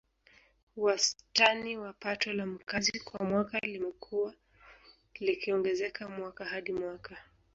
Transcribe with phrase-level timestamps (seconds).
[0.75, 4.33] Wastani wa Pato la Mkazi kwa mwaka limekuwa
[5.19, 7.17] likiongezeka mwaka hadi mwaka